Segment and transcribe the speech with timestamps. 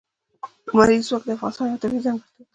[0.67, 2.43] لمریز ځواک د افغانستان یوه طبیعي ځانګړتیا ده.